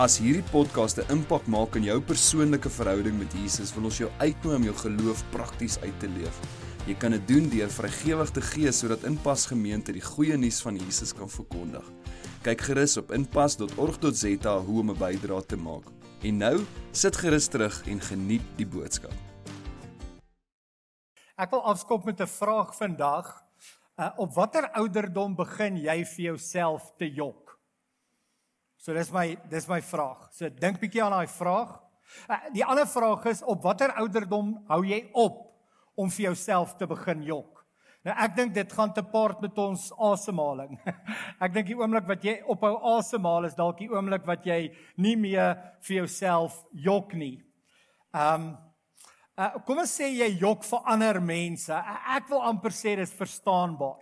[0.00, 4.08] As hierdie podcast 'n impak maak in jou persoonlike verhouding met Jesus, wil ons jou
[4.18, 6.36] uitnooi om jou geloof prakties uit te leef.
[6.86, 10.76] Jy kan dit doen deur vrygewig te gee sodat Inpas Gemeente die goeie nuus van
[10.76, 11.84] Jesus kan verkondig.
[12.42, 15.84] Kyk gerus op inpas.org.za hoe om 'n bydrae te maak.
[16.22, 19.12] En nou, sit gerus terug en geniet die boodskap.
[21.36, 23.44] Ek wil afskop met 'n vraag vandag.
[23.98, 27.49] Uh, op watter ouderdom begin jy vir jouself te jok?
[28.80, 30.30] So dis my dis my vraag.
[30.32, 31.74] So dink bietjie aan daai vraag.
[32.24, 35.42] Uh, die ander vraag is op watter ouderdom hou jy op
[36.00, 37.60] om vir jouself te begin jok?
[38.08, 40.78] Nou ek dink dit gaan te paart met ons asemhaling.
[41.44, 44.62] ek dink die oomblik wat jy ophou asemhaal is dalk die oomblik wat jy
[44.96, 47.36] nie meer vir jouself jok nie.
[48.16, 48.54] Um
[49.36, 51.84] uh, kom ons sê jy jok vir ander mense.
[52.16, 54.00] Ek wil amper sê dis verstaanbaar.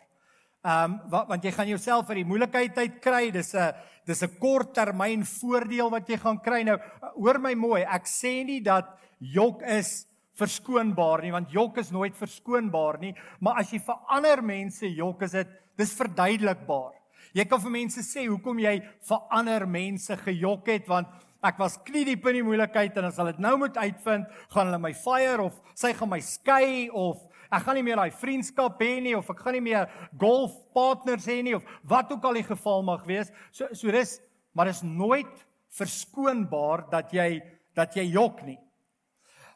[0.67, 3.31] Ehm um, wat want jy gaan jouself uit die moeilikheid uit kry.
[3.31, 6.63] Dis 'n dis 'n korttermyn voordeel wat jy gaan kry.
[6.65, 6.79] Nou
[7.15, 8.87] hoor my mooi, ek sê nie dat
[9.21, 10.07] jok is
[10.39, 15.23] verskoonbaar nie want jok is nooit verskoonbaar nie, maar as jy vir ander mense jok
[15.23, 16.95] is dit dis verduidelikbaar.
[17.35, 21.07] Jy kan vir mense sê hoekom jy vir ander mense gejok het want
[21.43, 24.67] ek was knie diep in die moeilikheid en as hulle dit nou moet uitvind, gaan
[24.67, 28.81] hulle my fire of sy gaan my skei of ek gaan nie meer daai vriendskap
[28.83, 29.89] hê nie of ek gaan nie meer
[30.21, 33.33] golfpartners hê nie of wat ook al die geval mag wees.
[33.51, 34.19] So so dis
[34.55, 35.47] maar is nooit
[35.79, 37.43] verskoonbaar dat jy
[37.77, 38.59] dat jy jok nie.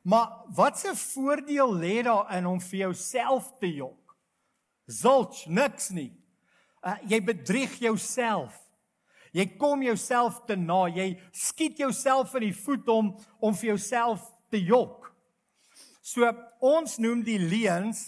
[0.02, 4.16] Maar wat 'n voordeel lê daarin om vir jouself te jok?
[4.86, 6.12] Zulch niks nie.
[6.82, 8.58] Uh, jy bedrieg jouself.
[9.32, 10.86] Jy kom jouself te na.
[10.88, 15.11] Jy skiet jouself in die voet om om vir jouself te jok.
[16.02, 16.26] So
[16.58, 18.02] ons noem die leuns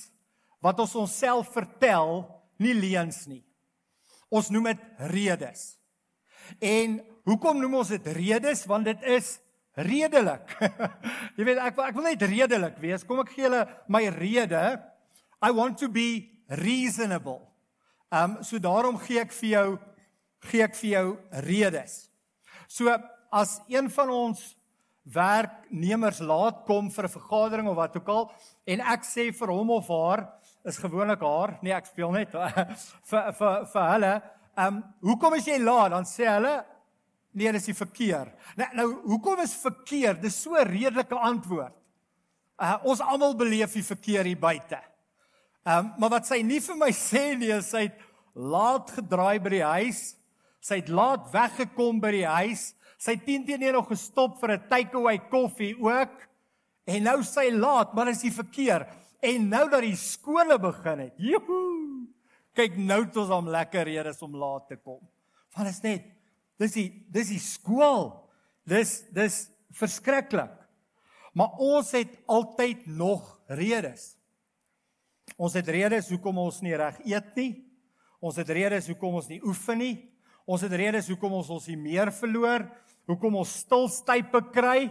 [0.65, 2.25] wat ons onsself vertel
[2.59, 3.43] nie leuns nie.
[4.35, 4.85] Ons noem dit
[5.15, 5.75] redes.
[6.59, 8.65] En hoekom noem ons dit redes?
[8.67, 9.37] Want dit is
[9.79, 10.57] redelik.
[11.39, 13.07] Jy weet ek ek wil net redelik wees.
[13.07, 14.65] Kom ek gee julle my rede.
[15.45, 17.43] I want to be reasonable.
[18.11, 19.69] Ehm um, so daarom gee ek vir jou
[20.51, 21.07] gee ek vir jou
[21.47, 21.97] redes.
[22.69, 22.91] So
[23.35, 24.53] as een van ons
[25.05, 28.33] werknemers laat kom vir 'n vergadering of wat ook al
[28.65, 30.29] en ek sê vir hom of haar
[30.65, 32.31] is gewoonlik haar nee ek speel net
[33.11, 34.15] vir vir vir hulle
[34.57, 35.91] ehm um, hoekom is jy laat?
[35.91, 36.65] Dan sê hulle
[37.35, 38.31] nee dis die verkeer.
[38.57, 40.15] Nou nou hoekom is verkeer?
[40.21, 41.75] Dis so 'n redelike antwoord.
[42.59, 44.81] Uh, ons almal beleef die verkeer hier buite.
[45.67, 47.99] Ehm um, maar wat sy nie vir my sê nie sy het
[48.35, 50.17] laat gedraai by die huis
[50.61, 54.69] sy het laat weggekom by die huis Sy het teen teen nog gestop vir 'n
[54.69, 56.15] takeaway koffie ook.
[56.87, 58.87] En nou sy laat, maar is die verkeer.
[59.21, 61.15] En nou dat die skole begin het.
[61.17, 62.09] Joho!
[62.55, 65.01] Kyk nou het ons om lekker redes om laat te kom.
[65.55, 66.05] Want is net
[66.57, 68.31] dis die dis die skool.
[68.65, 70.53] Dis dis verskriklik.
[71.35, 74.17] Maar ons het altyd nog redes.
[75.37, 77.65] Ons het redes hoekom ons nie reg eet nie.
[78.21, 79.95] Ons het redes hoekom ons nie oefen nie.
[80.47, 82.69] Ons het redes hoekom ons ons nie meer verloor
[83.11, 84.89] hoekom ons stilstype kry.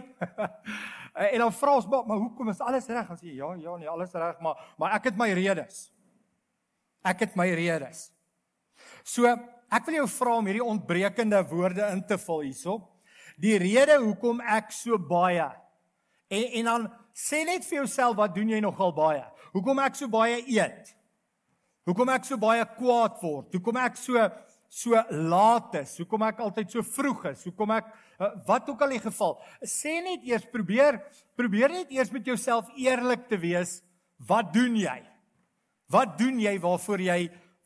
[1.34, 3.10] en dan vra ons maar, maar hoekom is alles reg?
[3.10, 5.88] Dan sê jy ja, ja, nee, alles reg, maar maar ek het my redes.
[7.04, 8.08] Ek het my redes.
[9.04, 9.28] So,
[9.74, 12.78] ek wil jou vra om hierdie ontbrekende woorde in te vul hierso.
[13.40, 15.50] Die rede hoekom ek so baie
[16.34, 19.22] en en dan sê net vir jouself wat doen jy nogal baie?
[19.54, 20.94] Hoekom ek so baie eet?
[21.86, 23.52] Hoekom ek so baie kwaad word?
[23.54, 24.18] Hoekom ek so
[24.74, 24.98] so
[25.30, 25.94] laat is?
[26.02, 27.44] Hoekom ek altyd so vroeg is?
[27.46, 29.36] Hoekom ek eh, wat ook al die geval?
[29.62, 30.98] Sê net eers probeer
[31.38, 33.78] probeer net eers met jouself eerlik te wees.
[34.26, 34.98] Wat doen jy?
[35.90, 37.20] Wat doen jy waarvoor jy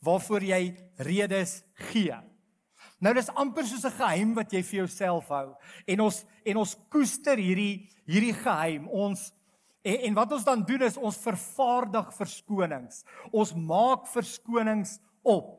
[0.05, 0.61] waarvoor jy
[1.09, 1.59] redes
[1.89, 2.15] gee?
[3.03, 5.55] Nou dis amper soos 'n geheim wat jy vir jouself hou.
[5.87, 8.87] En ons en ons koester hierdie hierdie geheim.
[8.87, 9.31] Ons
[9.81, 13.03] en, en wat ons dan doen is ons vervaardig verskonings.
[13.31, 15.58] Ons maak verskonings op.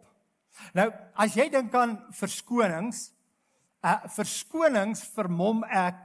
[0.76, 3.11] Nou, as jy dink aan verskonings,
[3.85, 6.05] uh verskonings vermom ek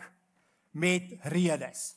[0.76, 1.96] met redes.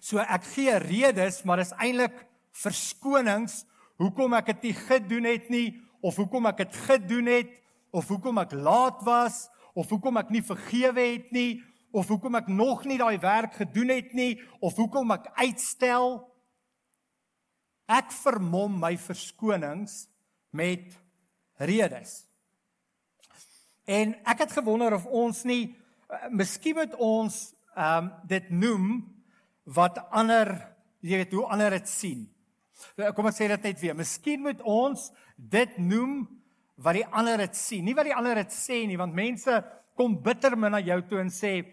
[0.00, 2.14] So ek gee redes, maar dis eintlik
[2.62, 3.62] verskonings
[4.00, 5.66] hoekom ek dit nie gedoen het nie
[6.04, 7.52] of hoekom ek dit gedoen het
[7.94, 9.46] of hoekom ek laat was
[9.78, 13.92] of hoekom ek nie vergewe het nie of hoekom ek nog nie daai werk gedoen
[13.92, 14.34] het nie
[14.64, 16.22] of hoekom ek uitstel.
[17.92, 20.06] Ek vermom my verskonings
[20.56, 20.96] met
[21.68, 22.22] redes.
[23.84, 25.64] En ek het gewonder of ons nie
[26.10, 27.40] uh, miskien moet ons
[27.72, 28.88] ehm um, dit noem
[29.64, 30.50] wat ander
[31.00, 32.26] jy weet hoe ander dit sien.
[33.16, 33.96] Kom ek sê dit net weer.
[33.96, 36.24] Miskien moet ons dit noem
[36.82, 39.54] wat die ander dit sien, nie wat die ander dit sê nie, want mense
[39.98, 41.64] kom bitter min na jou toe en sê,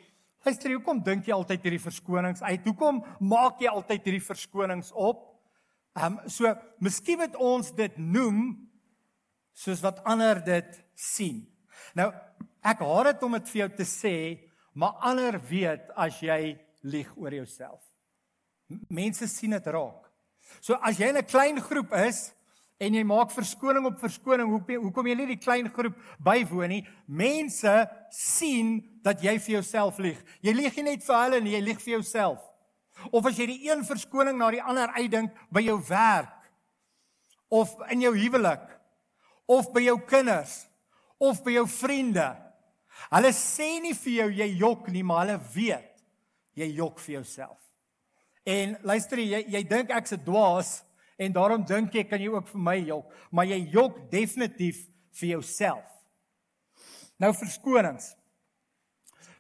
[0.45, 2.65] "Luister, hoekom dink jy altyd hierdie verskonings uit?
[2.65, 5.25] Hoekom maak jy altyd hierdie verskonings op?"
[5.95, 6.45] Ehm um, so,
[6.80, 8.69] miskien moet ons dit noem
[9.60, 11.44] soos wat ander dit sien.
[11.98, 12.08] Nou,
[12.64, 14.16] ek haat dit om dit vir jou te sê,
[14.74, 16.56] maar ander weet as jy
[16.88, 17.84] lieg oor jouself.
[18.88, 20.08] Mense sien dit raak.
[20.64, 22.32] So as jy in 'n klein groep is,
[22.80, 26.84] en jy maak verskoning op verskoning hoe hoekom jy nie die klein groep bywoon nie
[27.12, 27.74] mense
[28.16, 31.82] sien dat jy vir jouself lieg jy lieg nie net vir hulle nie jy lieg
[31.84, 32.40] vir jouself
[33.12, 36.36] of as jy die een verskoning na die ander uitdink by jou werk
[37.52, 38.64] of in jou huwelik
[39.50, 40.62] of by jou kinders
[41.18, 42.28] of by jou vriende
[43.10, 46.06] hulle sê nie vir jou jy jok nie maar hulle weet
[46.60, 47.60] jy jok vir jouself
[48.46, 50.78] en luister jy jy dink ek's 'n dwaas
[51.19, 54.86] en daarom dink jy kan jy ook vir my jok, maar jy jok definitief
[55.19, 55.86] vir jouself.
[57.19, 58.13] Nou verskonings.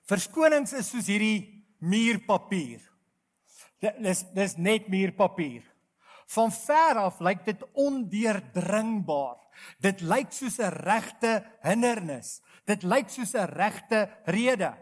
[0.09, 2.83] Verskonings is soos hierdie muurpapier.
[3.79, 5.63] Dis dis net muurpapier.
[6.29, 9.37] Van ver af lyk dit ondeurdringbaar.
[9.81, 12.41] Dit lyk soos 'n regte hindernis.
[12.65, 14.73] Dit lyk soos 'n regte rede.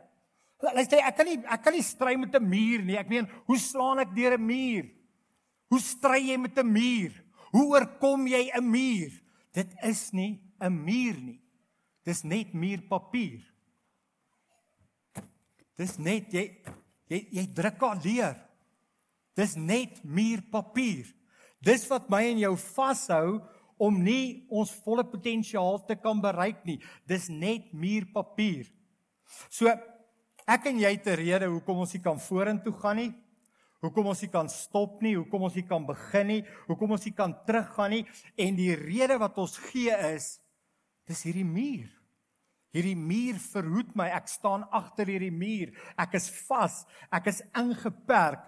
[0.59, 2.97] Luister, ek kan nie ek kan nie stry met 'n muur nie.
[2.97, 4.85] Ek meen, hoe slaan ek deur 'n muur?
[5.69, 7.23] Hoe stry jy met 'n muur?
[7.51, 9.11] Hoe oorkom jy 'n muur?
[9.53, 11.41] Dit is nie 'n muur nie.
[12.03, 13.43] Dis net muurpapier.
[15.77, 16.63] Dis net jy
[17.07, 18.35] jy jy druk al leer.
[19.35, 21.16] Dis net muurpapier.
[21.63, 23.39] Dis wat my en jou vashou
[23.77, 26.80] om nie ons volle potensiaal te kan bereik nie.
[27.09, 28.69] Dis net muurpapier.
[29.50, 29.69] So
[30.48, 33.12] ek en jy te rede hoekom ons nie kan vorentoe gaan nie.
[33.86, 37.13] Hoekom ons nie kan stop nie, hoekom ons nie kan begin nie, hoekom ons nie
[37.13, 38.03] kan teruggaan nie
[38.42, 40.39] en die rede wat ons gee is
[41.07, 41.86] dis hierdie muur.
[42.75, 44.09] Hierdie muur verhoed my.
[44.15, 45.73] Ek staan agter hierdie muur.
[45.97, 46.81] Ek is vas.
[47.13, 48.43] Ek is ingeperk.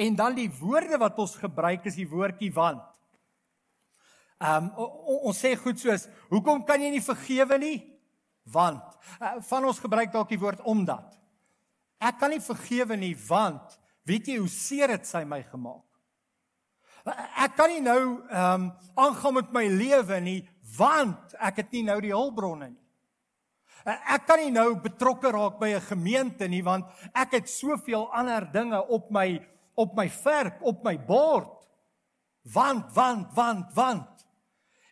[0.00, 2.84] En dan die woorde wat ons gebruik is die woordjie want.
[4.42, 4.90] Ehm um,
[5.30, 7.76] ons sê goed soos hoekom kan jy nie vergewe nie?
[8.50, 11.14] Want uh, van ons gebruik dalk die woord omdat.
[12.02, 13.78] Ek kan nie vergewe nie want
[14.08, 15.84] Weet jy hoe seer dit sy my gemaak?
[17.42, 20.40] Ek kan nie nou ehm um, aangaan met my lewe nie
[20.76, 22.81] want ek het nie nou die hulpbronne nie.
[23.84, 26.84] Ek kan nie nou betrokke raak by 'n gemeente nie want
[27.14, 29.40] ek het soveel ander dinge op my
[29.74, 31.66] op my verk, op my bord.
[32.42, 34.26] Want want want want.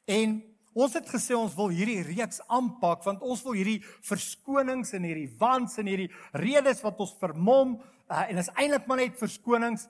[0.07, 0.43] En
[0.73, 5.31] ons het gesê ons wil hierdie reeks aanpak want ons wil hierdie verskonings en hierdie
[5.39, 9.89] wants en hierdie redes wat ons vermom uh, en is eintlik maar net verskonings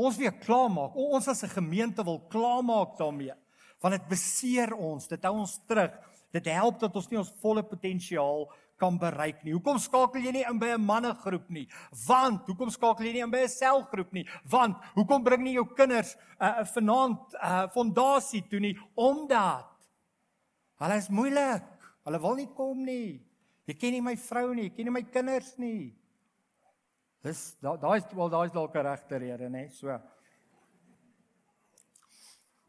[0.00, 0.94] ons weer klaarmaak.
[0.96, 3.34] Ons as 'n gemeente wil klaarmaak daarmee.
[3.80, 5.92] Want dit beseer ons, dit hou ons terug.
[6.30, 8.46] Dit help dat ons nie ons volle potensiaal
[8.80, 9.52] kan bereik nie.
[9.52, 11.66] Hoekom skakel jy nie in by 'n mannegroep nie?
[12.06, 14.26] Want hoekom skakel jy nie in by 'n selgroep nie?
[14.44, 19.68] Want hoekom bring nie jou kinders 'n uh, vanaand 'n uh, fondasie toe nie omdat
[20.78, 21.64] hulle is moeilik.
[22.04, 23.20] Hulle wil nie kom nie.
[23.66, 25.94] Jy ken nie my vrou nie, jy ken nie my kinders nie.
[27.22, 29.68] Dis daai is wel daai is dalk 'n regte rede, nê?
[29.70, 30.00] So.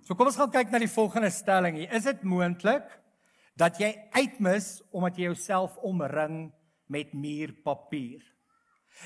[0.04, 1.78] So kom ons gaan kyk na die volgende stelling.
[1.78, 3.01] Is dit moontlik
[3.62, 6.50] dat jy uitmis omdat jy jouself omring
[6.90, 8.24] met muurpapier?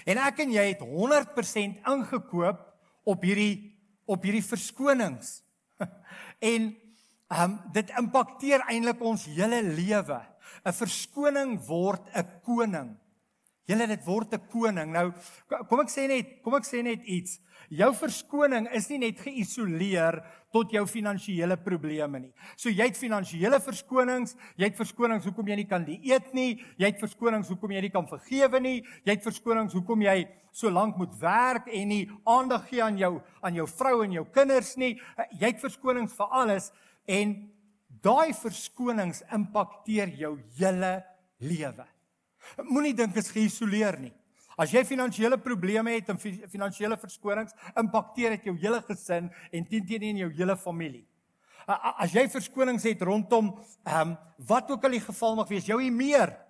[0.07, 2.61] En ek en jy het 100% ingekoop
[3.05, 5.39] op hierdie op hierdie verskonings.
[6.51, 6.73] en
[7.25, 10.19] ehm um, dit impakteer eintlik ons hele lewe.
[10.65, 12.91] 'n Verskoning word 'n koning.
[13.65, 14.91] Julle dit word 'n koning.
[14.93, 15.11] Nou
[15.69, 17.39] kom ek sê net, kom ek sê net iets.
[17.69, 20.21] Jou verskoning is nie net geïsoleer
[20.55, 22.31] tot jou finansiële probleme nie.
[22.55, 26.91] So jy het finansiële verskonings, jy het verskonings hoekom jy nie kan dieet nie, jy
[26.93, 30.21] het verskonings hoekom jy nie kan vergewe nie, jy het verskonings hoekom jy
[30.55, 34.23] so lank moet werk en nie aandag gee aan jou aan jou vrou en jou
[34.37, 34.93] kinders nie.
[35.35, 36.71] Jy het verskonings vir alles
[37.11, 37.35] en
[38.05, 41.01] daai verskonings impakteer jou hele
[41.43, 41.85] lewe.
[42.69, 44.13] Moenie dink dit is geïsoleer nie.
[44.57, 50.01] As jy finansiële probleme het en finansiële verskonings, impakteer dit jou hele gesin en teen
[50.01, 51.05] in jou hele familie.
[51.67, 55.81] As jy verskonings het rondom ehm um, wat ook al die geval mag wees, jou
[55.81, 56.45] hier meer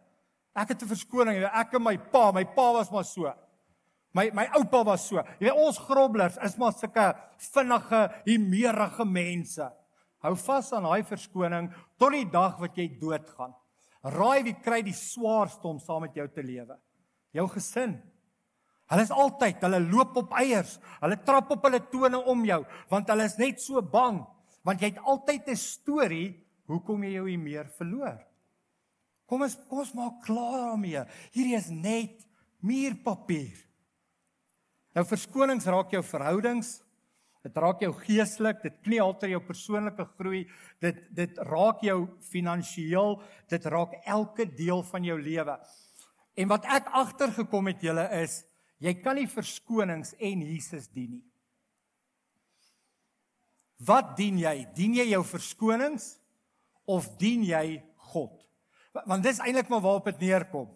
[0.55, 3.33] Ek het 'n verskoning, ek en my pa, my pa was maar so.
[4.13, 5.17] My my oupa was so.
[5.17, 9.71] Jy weet ons grobblers is maar sulke vinnige, himerige mense.
[10.23, 13.53] Hou vas aan daai verskoning tot die dag wat jy doodgaan.
[14.03, 16.79] Raai wie kry die swaarste om saam met jou te lewe?
[17.35, 17.97] Jou gesin.
[18.91, 20.77] Hulle is altyd, hulle loop op eiers.
[21.01, 22.61] Hulle trap op hulle tone om jou
[22.91, 24.21] want hulle is net so bang
[24.65, 26.29] want jy het altyd 'n storie
[26.65, 28.17] hoekom jy jou nie meer verloor.
[29.25, 31.05] Kom ons kom ons maak klaar daarmee.
[31.33, 32.25] Hierdie is net
[32.61, 33.57] muurpapier.
[34.95, 36.81] Nou verskonings raak jou verhoudings,
[37.43, 40.45] dit raak jou geestelik, dit knie alter jou persoonlike groei,
[40.81, 45.57] dit dit raak jou finansiëel, dit raak elke deel van jou lewe.
[46.35, 48.43] En wat ek agtergekom het julle is,
[48.83, 51.25] jy kan nie verskonings en Jesus dien nie.
[53.85, 54.55] Wat dien jy?
[54.75, 56.15] Dien jy jou verskonings
[56.87, 58.35] of dien jy God?
[59.05, 60.69] Want dis eintlik maar waarop dit neerkom.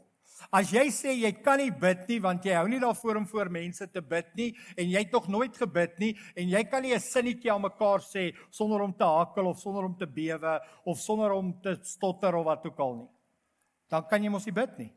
[0.55, 3.49] As jy sê jy kan nie bid nie want jy hou nie daarvoor om voor
[3.51, 4.49] mense te bid nie
[4.79, 7.99] en jy het nog nooit gebid nie en jy kan nie 'n sinnetjie aan mekaar
[7.99, 12.35] sê sonder om te hakkel of sonder om te bewe of sonder om te stotter
[12.35, 13.09] of wat ook al nie.
[13.89, 14.93] Dan kan jy mos nie bid nie.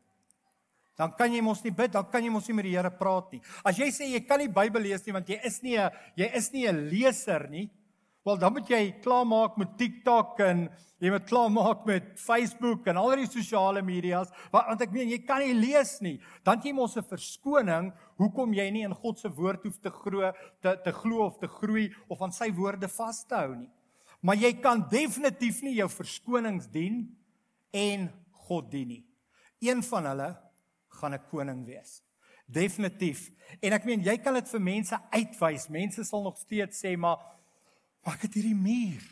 [0.97, 3.31] Dan kan jy mos nie bid, dan kan jy mos nie met die Here praat
[3.31, 3.41] nie.
[3.65, 6.35] As jy sê jy kan nie Bybel lees nie want jy is nie 'n jy
[6.35, 7.69] is nie 'n leser nie,
[8.23, 10.61] Wel dan moet jy klaarmaak met TikTok en
[11.03, 15.43] jy moet klaarmaak met Facebook en al die sosiale media's want ek meen jy kan
[15.43, 16.15] nie lees nie.
[16.47, 20.31] Dan jy mos 'n verskoning hoekom jy nie in God se woord hoef te glo
[20.61, 23.69] te te glo of te groei of aan sy woorde vas te hou nie.
[24.21, 27.17] Maar jy kan definitief nie jou verskonings dien
[27.73, 28.09] en
[28.47, 29.05] God dien nie.
[29.59, 30.42] Een van hulle
[31.03, 32.01] gaan 'n koning wees.
[32.47, 33.31] Definitief.
[33.61, 35.69] En ek meen jy kan dit vir mense uitwys.
[35.69, 37.19] Mense sal nog steeds sê maar
[38.05, 39.03] ek het hierdie muur.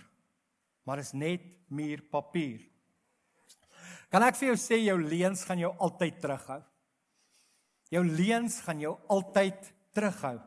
[0.83, 2.60] Maar is net muur papier.
[4.10, 6.62] Kan ek vir jou sê jou leuns gaan jou altyd terughou?
[7.89, 10.39] Jou leuns gaan jou altyd terughou.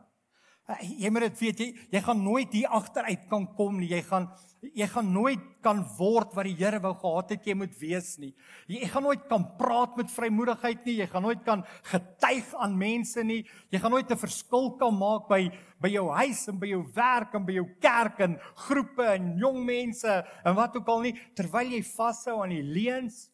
[0.65, 3.91] Jy moet dit weet jy jy gaan nooit hier agteruit kan kom nie.
[3.91, 4.25] Jy gaan
[4.65, 8.31] jy gaan nooit kan word wat die Here wou gehad het jy moet wees nie.
[8.65, 10.97] Jy gaan nooit kan praat met vrymoedigheid nie.
[11.03, 13.43] Jy gaan nooit kan getuig aan mense nie.
[13.69, 17.35] Jy gaan nooit 'n verskil kan maak by by jou huis en by jou werk
[17.35, 21.69] en by jou kerk en groepe en jong mense en wat ook al nie terwyl
[21.69, 23.29] jy vashou aan die leuns.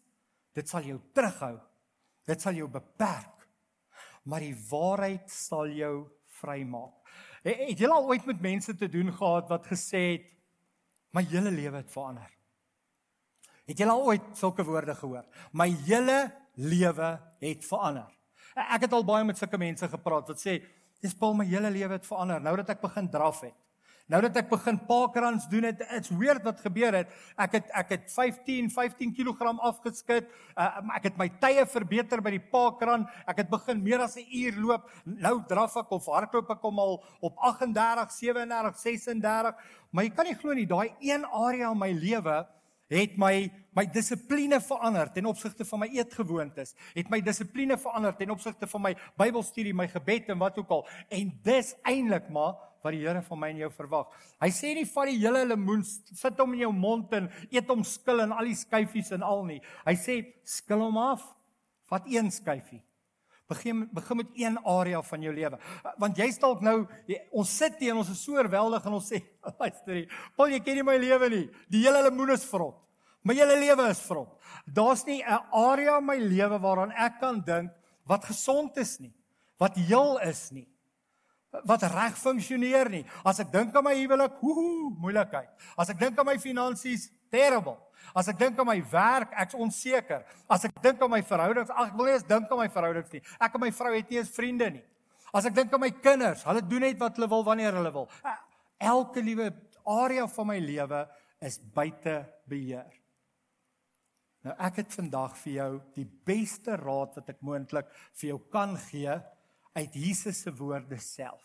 [0.53, 1.61] Dit sal jou terughou.
[2.27, 3.47] Dit sal jou beperk.
[4.25, 6.09] Maar die waarheid sal jou
[6.41, 7.00] vrymaak.
[7.41, 10.29] Het jy al ooit met mense te doen gehad wat gesê het
[11.11, 12.29] My hele lewe het verander.
[13.67, 15.25] Het jy al ooit sulke woorde gehoor?
[15.51, 17.09] My hele lewe
[17.43, 18.07] het verander.
[18.55, 20.61] Ek het al baie met sulke mense gepraat wat sê,
[21.01, 23.53] "Dis Paul, my hele lewe het verander nou dat ek begin draf het."
[24.07, 27.11] Nou dat ek begin parkruns doen het, it's weird wat gebeur het.
[27.37, 30.29] Ek het ek het 15 15 kg afgeskit.
[30.55, 33.05] Uh, ek het my tye verbeter by die parkrun.
[33.27, 34.89] Ek het begin meer as 'n uur loop.
[35.05, 39.55] Nou draf ek of hardloop ek om al op 38, 37, 36.
[39.91, 42.47] Maar jy kan nie glo nie, daai een area in my lewe
[42.91, 46.73] het my my dissipline verander ten opsigte van my eetgewoontes.
[46.91, 50.83] Het my dissipline verander ten opsigte van my Bybelstudie, my gebed en wat ook al.
[51.07, 54.13] En dis eintlik maar wat die Here van my en jou verwag.
[54.41, 57.83] Hy sê nie vat die hele lemoen sit hom in jou mond en eet hom
[57.85, 59.59] skil en al die skyfies en al nie.
[59.85, 61.25] Hy sê skil hom af.
[61.91, 62.81] Vat een skyfie.
[63.51, 65.59] Begin begin met een area van jou lewe.
[65.99, 66.77] Want jy dalk nou
[67.09, 69.21] jy, ons sit hier en ons is so oorweldig en ons sê
[69.59, 70.21] luister hier.
[70.39, 71.45] Paul jy ken nie my lewe nie.
[71.69, 72.79] Die hele lemoen is vrot.
[73.27, 74.33] My hele lewe is vrot.
[74.65, 77.69] Daar's nie 'n area in my lewe waaraan ek kan dink
[78.07, 79.13] wat gesond is nie.
[79.59, 80.70] Wat heel is nie
[81.67, 83.03] wat reg funksioneer nie.
[83.27, 85.49] As ek dink aan my huwelik, hoe moeilikheid.
[85.79, 87.75] As ek dink aan my finansies, terrible.
[88.15, 90.23] As ek dink aan my werk, ek's onseker.
[90.51, 93.11] As ek dink aan my verhoudings, ag ek wil nie eens dink aan my verhoudings
[93.15, 93.23] nie.
[93.39, 94.85] Ek en my vrou het nie eens vriende nie.
[95.31, 98.07] As ek dink aan my kinders, hulle doen net wat hulle wil wanneer hulle wil.
[98.81, 99.51] Elke liewe
[99.87, 101.05] area van my lewe
[101.43, 102.17] is buite
[102.49, 102.89] beheer.
[104.45, 108.73] Nou ek het vandag vir jou die beste raad wat ek moontlik vir jou kan
[108.89, 109.19] gee
[109.73, 111.43] uit Jesus se woorde self.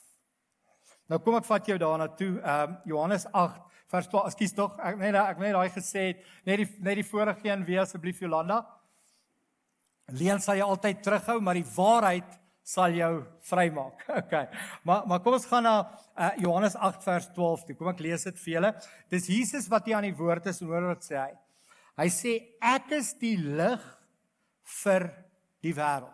[1.06, 2.32] Nou kom ek vat jou daarna toe.
[2.40, 3.60] Ehm um, Johannes 8
[3.92, 4.32] vers 12.
[4.32, 4.78] Ekskuus tog.
[4.82, 8.22] Ek net ek net daai gesê het, net die net die vorige een weer asseblief
[8.24, 8.64] Jolanda.
[10.14, 12.34] Leen sal jy altyd terughou, maar die waarheid
[12.66, 13.12] sal jou
[13.46, 14.02] vrymaak.
[14.20, 14.34] OK.
[14.86, 17.76] Maar maar kom ons gaan na uh, Johannes 8 vers 12 toe.
[17.78, 18.72] Kom ek lees dit vir julle.
[19.14, 21.30] Dis Jesus wat hier aan die woord is en hoor wat sê hy.
[22.02, 22.34] Hy sê
[22.74, 23.86] ek is die lig
[24.82, 25.06] vir
[25.64, 26.12] die wêreld.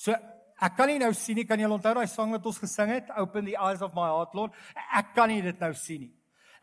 [0.00, 0.16] So
[0.62, 3.10] ek kan nie nou sien nie, kan jy onthou daai sang wat ons gesing het,
[3.20, 4.56] Open the eyes of my heart Lord?
[4.96, 6.12] Ek kan nie dit nou sien nie.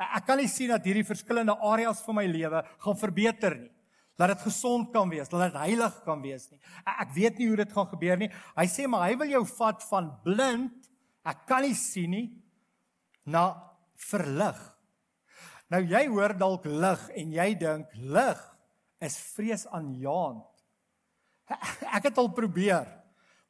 [0.02, 3.72] Ek kan nie sien dat hierdie verskillende areas van my lewe gaan verbeter nie.
[4.18, 6.60] dat dit gesond kan wees, dat dit heilig kan wees nie.
[6.86, 8.30] Ek weet nie hoe dit gaan gebeur nie.
[8.54, 10.90] Hy sê maar hy wil jou vat van blind,
[11.26, 12.28] ek kan nie sien nie,
[13.26, 13.48] na
[14.12, 14.60] verlig.
[15.72, 18.42] Nou jy hoor dalk lig en jy dink lig
[19.04, 20.46] is vreesaanjaend.
[21.98, 22.86] Ek het al probeer.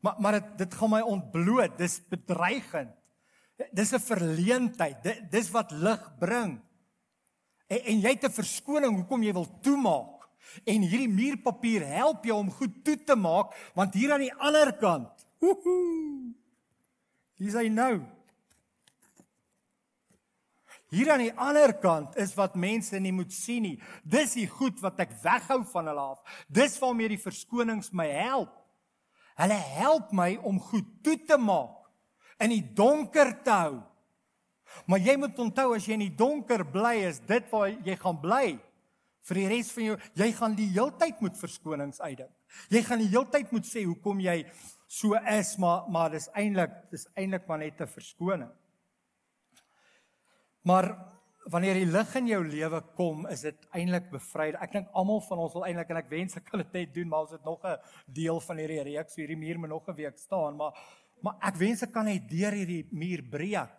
[0.03, 1.77] Maar maar dit dit gaan my ontbloot.
[1.79, 2.91] Dis bedreigend.
[3.71, 5.31] Dis 'n verleentheid.
[5.31, 6.59] Dis wat lig bring.
[7.67, 10.27] En, en jy het 'n verskoning hoekom jy wil toemaak.
[10.63, 14.73] En hierdie muurpapier help jou om goed toe te maak want hier aan die ander
[14.75, 15.25] kant.
[17.33, 18.03] Hier's hy nou.
[20.93, 23.81] Hier aan die ander kant is wat mense nie moet sien nie.
[24.03, 26.43] Dis die goed wat ek weghou van hulle af.
[26.47, 28.62] Dis waarmee die verskonings my help.
[29.39, 31.79] Hulle help my om goed toe te maak
[32.43, 33.81] in die donker te hou.
[34.89, 38.19] Maar jy moet onthou as jy in die donker bly is dit waar jy gaan
[38.21, 38.45] bly
[39.23, 42.33] vir die res van jou jy gaan die heeltyd moet verskonings uitdink.
[42.73, 44.43] Jy gaan die heeltyd moet sê hoekom jy
[44.91, 48.51] so is maar maar dis eintlik dis eintlik maar net 'n verskoning.
[50.63, 51.12] Maar
[51.51, 54.61] wanneer die lig in jou lewe kom, is dit eintlik bevryding.
[54.63, 57.09] Ek dink almal van ons wil eintlik en ek wens ek kan dit net doen,
[57.11, 60.17] maar ons het nog 'n deel van hierdie reeks, hierdie muur moet nog 'n week
[60.17, 60.73] staan, maar
[61.23, 63.75] maar ek wens ek kan net deur hierdie muur breek.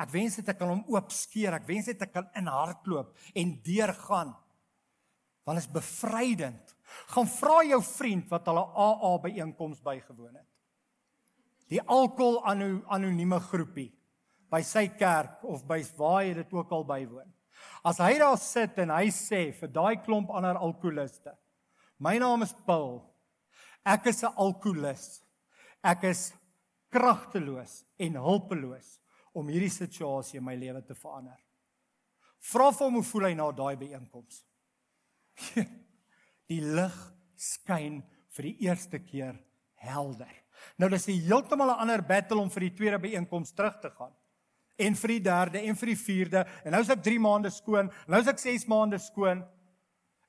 [0.00, 1.52] Ek wens dit ek kan hom oop skeer.
[1.52, 4.34] Ek wens dit ek kan in hardloop en deurgaan.
[5.44, 6.76] Want dit is bevrydend.
[7.12, 10.48] Gaan vra jou vriend wat hulle AA byeenkoms bygewoon het.
[11.68, 13.90] Die alkohol anonieme groepie
[14.50, 17.28] by sy kerk of by waar hy dit ook al bywoon.
[17.86, 21.32] As hy daar sit en hy sê vir daai klomp ander alkoholiste.
[22.00, 23.00] My naam is Paul.
[23.84, 25.22] Ek is 'n alkoholis.
[25.82, 26.32] Ek is
[26.90, 29.00] kragteloos en hulpeloos
[29.32, 31.38] om hierdie situasie in my lewe te verander.
[32.40, 34.44] Vra vir hom hoe voel hy na daai byeenkoms.
[36.50, 36.96] Die lig
[37.36, 38.02] skyn
[38.34, 39.38] vir die eerste keer
[39.74, 40.32] helder.
[40.76, 44.14] Nou dis 'n heeltemal 'n ander battle om vir die tweede byeenkoms terug te gaan
[44.80, 47.90] en vir die derde en vir die vierde en nou is ek 3 maande skoon,
[48.06, 49.44] nou is ek 6 maande skoon.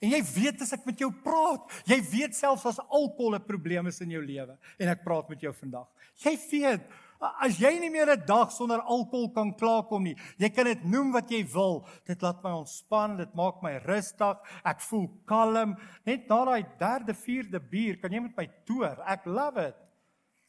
[0.01, 3.87] En jy weet as ek met jou praat, jy weet selfs as alkohol 'n probleem
[3.87, 5.87] is in jou lewe en ek praat met jou vandag.
[6.25, 6.81] Jy weet
[7.21, 11.11] as jy nie meer 'n dag sonder alkohol kan klaarkom nie, jy kan dit noem
[11.11, 15.77] wat jy wil, dit laat my ontspan, dit maak my rustig, ek voel kalm.
[16.05, 18.97] Net na daai derde, vierde bier kan jy met my toer.
[19.05, 19.75] Ek love it.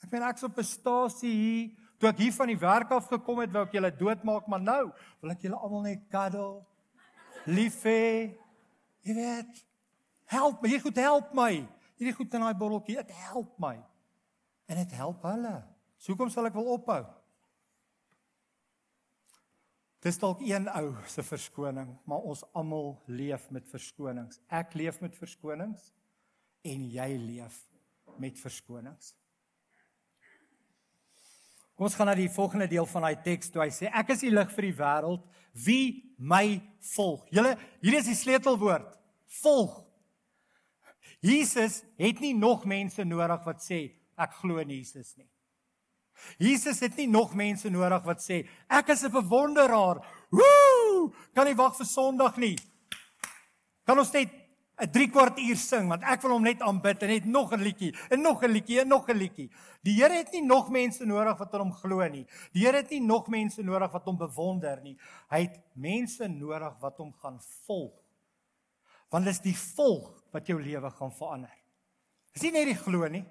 [0.03, 3.45] Ek meen ek's op 'n stasie hier Toe ek hier van die werk af gekom
[3.45, 4.81] het, wou ek julle doodmaak, maar nou
[5.23, 6.65] wil ek julle almal net cuddle.
[7.47, 8.33] Lief hê.
[9.07, 9.61] Jy weet,
[10.35, 11.53] help my, jy goed help my.
[11.95, 13.77] Hierdie goed in daai botteltjie, dit help my.
[14.67, 15.55] En dit help hulle.
[16.03, 17.05] So hoekom sal ek wil ophou?
[20.03, 24.43] Dis dalk een ou se verskoning, maar ons almal leef met verskonings.
[24.51, 25.93] Ek leef met verskonings
[26.67, 27.63] en jy leef
[28.19, 29.15] met verskonings.
[31.77, 34.25] Kom ons gaan na die volgende deel van daai teks toe hy sê ek is
[34.25, 35.23] die lig vir die wêreld
[35.65, 35.87] wie
[36.19, 36.61] my
[36.95, 37.25] volg.
[37.33, 38.93] Julle hier is die sleutelwoord
[39.43, 39.79] volg.
[41.23, 43.85] Jesus het nie nog mense nodig wat sê
[44.21, 45.29] ek glo in Jesus nie.
[46.39, 50.05] Jesus het nie nog mense nodig wat sê ek is 'n bewonderaar.
[50.31, 51.13] Woe!
[51.35, 52.57] Kan nie wag vir Sondag nie.
[53.87, 54.29] Kan ons net
[54.83, 57.63] 'n 3 kwart uur sing want ek wil hom net aanbid en net nog 'n
[57.63, 59.51] liedjie en nog 'n liedjie en nog 'n liedjie.
[59.83, 62.27] Die Here het nie nog mense nodig wat hom glo nie.
[62.53, 64.99] Die Here het nie nog mense nodig wat hom bewonder nie.
[65.31, 67.93] Hy het mense nodig wat hom gaan volg.
[69.11, 71.57] Want dit is die volg wat jou lewe gaan verander.
[72.33, 73.25] Dis nie net die glo nie.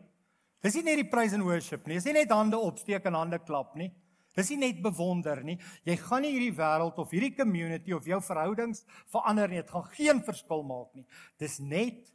[0.61, 1.95] Dis nie net die praise and worship nie.
[1.95, 3.91] Dis nie net hande opsteek en hande klap nie.
[4.37, 5.57] Dis nie net bewonder nie.
[5.87, 9.59] Jy gaan nie hierdie wêreld of hierdie community of jou verhoudings verander nie.
[9.59, 11.05] Dit gaan geen verskil maak nie.
[11.41, 12.05] Dis net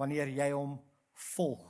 [0.00, 0.78] wanneer jy hom
[1.34, 1.66] volg.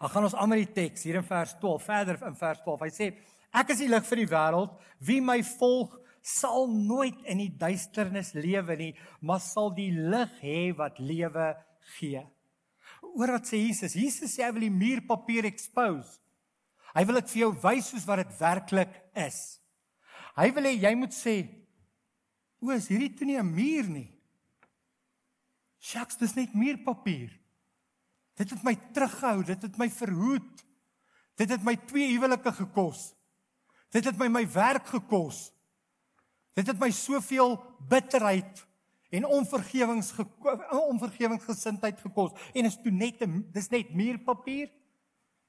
[0.00, 2.84] Ag gaan ons aan met die teks hier in vers 12, verder in vers 12.
[2.84, 3.10] Hy sê:
[3.56, 4.76] Ek is die lig vir die wêreld.
[5.08, 10.60] Wie my volg, sal nooit in die duisternis lewe nie, maar sal die lig hê
[10.76, 11.52] wat lewe
[11.96, 12.24] gee.
[13.14, 13.94] Oor wat sê Jesus?
[13.96, 16.18] Jesus sê hy wil die muurpapier expose.
[16.96, 18.92] Hy wil dit vir jou wys soos wat dit werklik
[19.26, 19.40] is.
[20.36, 21.36] Hy wil hê jy moet sê:
[22.60, 24.12] "O, is hierdie toe nie 'n muur nie.
[25.78, 27.30] Shucks, dis net muurpapier.
[28.36, 30.64] Dit het my teruggehou, dit het my verhoed.
[31.36, 33.14] Dit het my twee huwelike gekos.
[33.92, 35.52] Dit het my my werk gekos.
[36.56, 37.56] Dit het my soveel
[37.88, 38.64] bitterheid
[39.10, 40.14] en onvergewings
[40.90, 44.72] onvergewingsgesindheid gekos en is toe net dis net muurpapier.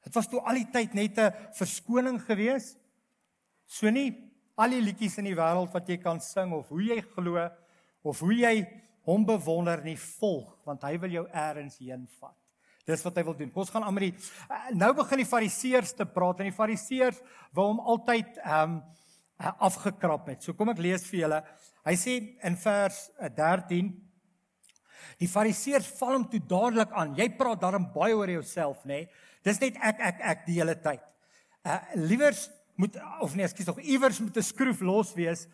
[0.06, 2.76] Dit was toe al die tyd net 'n verskoning gewees.
[3.68, 4.16] So nie
[4.58, 7.50] al die liedjies in die wêreld wat jy kan sing of hoe jy glo
[8.04, 8.68] of hoe jy
[9.08, 12.36] hom bewonder nie, volg, want hy wil jou eers heen vat.
[12.86, 13.52] Dis wat hy wil doen.
[13.54, 14.16] Ons gaan aan met die
[14.50, 17.22] uh, nou begin die fariseërs te praat en die fariseërs
[17.54, 18.84] wou hom altyd ehm um,
[19.38, 20.42] afgekrap het.
[20.42, 21.44] So kom ek lees vir julle.
[21.86, 22.14] Hy sê
[22.48, 23.92] in vers 13
[25.18, 27.16] Die fariseërs val hom toe dadelik aan.
[27.18, 29.06] Jy praat daarom baie oor jouself, nê?
[29.06, 29.26] Nee?
[29.48, 31.04] Dis net ek ek ek die hele tyd.
[31.64, 35.48] Uh liewers moet of nee, ekskuus, nog iewers moet 'n skroef los wees.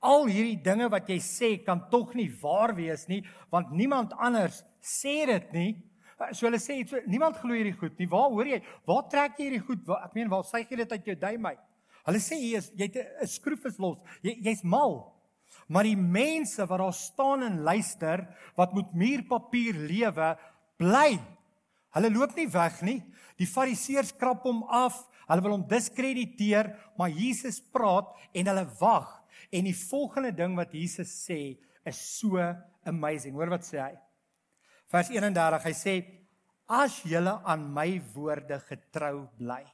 [0.00, 4.62] Al hierdie dinge wat jy sê kan tog nie waar wees nie, want niemand anders
[4.80, 5.70] sê dit nie.
[6.32, 8.06] So hulle sê so, niemand glo hierdie goed nie.
[8.06, 8.62] Waar hoor jy?
[8.86, 9.84] Waar trek jy hierdie goed?
[9.86, 11.60] Waar, ek meen, waar suig jy dit uit jou duim uit?
[12.08, 13.98] Hulle sê jy is jy 'n skroef is los.
[14.22, 15.14] Jy jy's mal.
[15.68, 20.36] Maar die mense wat daar staan en luister, wat met muurpapier lewe,
[20.78, 21.18] bly.
[21.96, 22.98] Hulle loop nie weg nie.
[23.38, 25.00] Die fariseërs krap hom af.
[25.28, 29.08] Hulle wil hom diskrediteer, maar Jesus praat en hulle wag.
[29.52, 32.40] En die volgende ding wat Jesus sê is so
[32.88, 33.36] amazing.
[33.36, 33.94] Hoor wat sê hy?
[34.92, 35.64] Vers 31.
[35.64, 35.94] Hy sê:
[36.68, 39.64] "As julle aan my woorde getrou bly."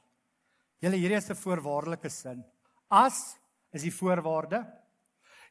[0.83, 2.43] Julle hierdie is 'n voorwaardelike sin.
[2.89, 3.37] As
[3.73, 4.65] is die voorwaarde.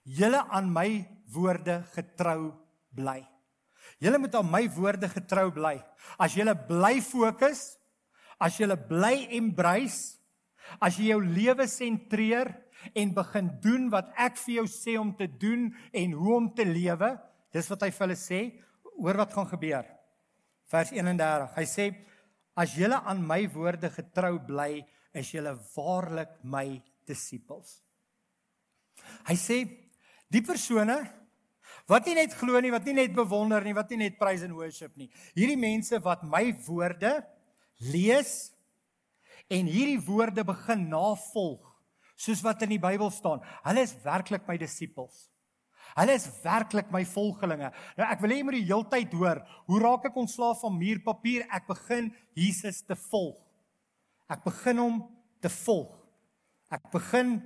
[0.04, 2.52] Julle aan my woorde getrou
[2.94, 3.33] bly.
[4.02, 5.76] Julle moet aan my woorde getrou bly.
[6.18, 7.74] As julle bly fokus,
[8.42, 10.18] as julle bly embrace,
[10.82, 12.50] as jy jou lewe sentreer
[12.96, 16.66] en begin doen wat ek vir jou sê om te doen en hoe om te
[16.68, 17.14] lewe,
[17.54, 18.40] dis wat hy vir hulle sê,
[18.98, 19.86] hoor wat gaan gebeur.
[20.70, 21.48] Vers 31.
[21.54, 21.88] Hy sê
[22.58, 26.66] as julle aan my woorde getrou bly, is julle waarlik my
[27.06, 27.78] disippels.
[29.28, 29.58] Hy sê
[30.32, 30.96] die persone
[31.90, 34.56] wat nie net glo nie, wat nie net bewonder nie, wat nie net prys en
[34.56, 35.10] worship nie.
[35.36, 37.18] Hierdie mense wat my woorde
[37.92, 38.54] lees
[39.52, 41.74] en hierdie woorde begin navolg
[42.16, 43.42] soos wat in die Bybel staan.
[43.66, 45.26] Hulle is werklik my disippels.
[45.94, 47.70] Hulle is werklik my volgelinge.
[47.98, 51.44] Nou ek wil hê jy moet die heeltyd hoor, hoe raak ek ontslaaf van muurpapier?
[51.54, 53.36] Ek begin Jesus te volg.
[54.30, 55.02] Ek begin hom
[55.44, 55.92] te volg.
[56.72, 57.36] Ek begin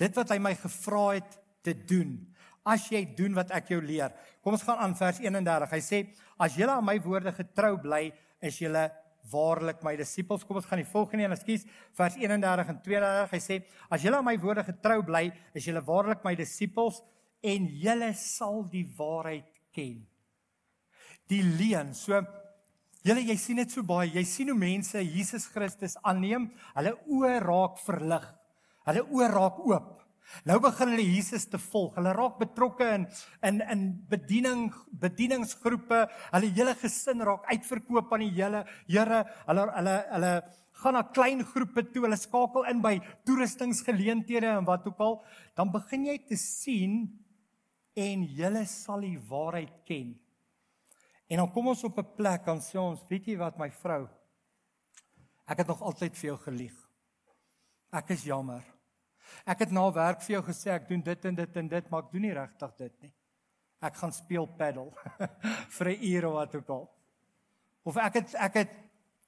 [0.00, 2.18] dit wat hy my gevra het te doen.
[2.64, 4.14] As jy doen wat ek jou leer.
[4.40, 5.72] Kom ons gaan aan vers 31.
[5.72, 6.04] Hy sê
[6.40, 8.06] as julle aan my woorde getrou bly,
[8.44, 8.88] is julle
[9.32, 10.44] waarlik my disippels.
[10.44, 13.32] Kom ons gaan die volgende een, ekskuus, vers 31 en 32.
[13.32, 13.60] Hy sê:
[13.92, 17.00] As julle aan my woorde getrou bly, is julle waarlik my disippels
[17.44, 20.00] en julle sal die waarheid ken.
[21.28, 21.92] Die leuen.
[21.96, 22.20] So
[23.04, 24.12] julle jy sien dit so baie.
[24.12, 28.24] Jy sien hoe mense Jesus Christus aanneem, hulle oë raak verlig.
[28.88, 29.92] Hulle oë raak oop.
[30.48, 31.94] Nou begin hulle Jesus te volg.
[31.98, 33.06] Hulle raak betrokke in
[33.42, 36.04] in in bediening bedieningsgroepe.
[36.32, 39.24] Hulle hele gesin raak uitverkoop aan die hele Here.
[39.46, 40.32] Hulle hulle hulle
[40.82, 42.04] gaan na klein groepe toe.
[42.06, 45.20] Hulle skakel in by toeristingsgeleenthede en wat ook al.
[45.54, 47.04] Dan begin jy te sien
[47.94, 50.14] en julle sal die waarheid ken.
[51.30, 54.08] En dan kom ons op 'n plek en sê ons, weet jy wat my vrou?
[55.46, 56.76] Ek het nog altyd vir jou gelieg.
[57.92, 58.73] Ek is jammer.
[59.46, 62.04] Ek het na werk vir jou gesê ek doen dit en dit en dit, maar
[62.04, 63.12] ek doen nie regtig dit nie.
[63.84, 64.92] Ek gaan speel paddle
[65.76, 66.86] vir 'n uur of wat ook al.
[67.84, 68.72] Of ek het ek het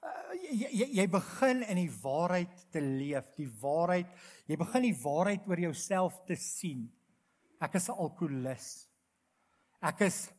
[0.03, 4.09] uh, jy, jy begin in die waarheid te leef, die waarheid.
[4.47, 6.89] Jy begin die waarheid oor jouself te sien.
[7.61, 8.89] Ek is 'n alkolikus.
[9.83, 10.31] Ek is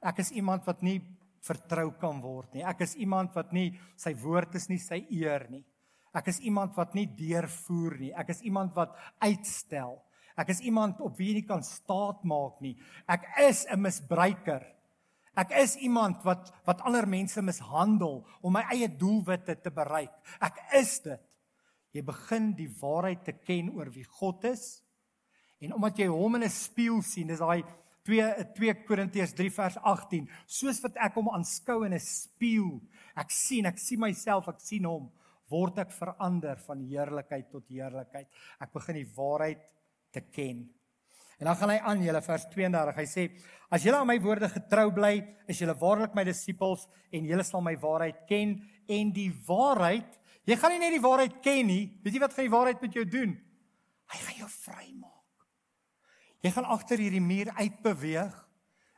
[0.00, 1.00] ek is iemand wat nie
[1.42, 2.64] vertrou kan word nie.
[2.64, 5.64] Ek is iemand wat nie sy woord is nie sy eer nie.
[6.16, 8.12] Ek is iemand wat nie deurvoer nie.
[8.16, 9.98] Ek is iemand wat uitstel.
[10.36, 12.76] Ek is iemand op wie jy nie kan staat maak nie.
[13.08, 14.64] Ek is 'n misbruiker.
[15.36, 20.12] Ek is iemand wat wat ander mense mishandel om my eie doelwitte te bereik.
[20.40, 21.20] Ek is dit.
[21.92, 24.82] Jy begin die waarheid te ken oor wie God is
[25.60, 27.64] en omdat jy hom in 'n spieël sien, dis daai
[28.04, 32.80] 2 2 Korintiërs 3 vers 18, soos wat ek hom aanskou in 'n spieël.
[33.16, 35.10] Ek sien, ek sien myself, ek sien hom
[35.50, 38.28] word ek verander van heerlikheid tot heerlikheid.
[38.60, 39.62] Ek begin die waarheid
[40.14, 40.64] te ken.
[41.36, 42.96] En dan gaan hy aan julle vers 32.
[42.96, 43.24] Hy sê:
[43.70, 45.14] "As julle aan my woorde getrou bly,
[45.46, 48.56] is julle waarlik my disippels en julle sal my waarheid ken
[48.88, 51.98] en die waarheid, jy gaan nie net die waarheid ken nie.
[52.02, 53.36] Weet jy wat gaan die waarheid met jou doen?
[54.06, 55.46] Hy gaan jou vrymaak.
[56.42, 58.34] Jy gaan agter hierdie muur uitbeweeg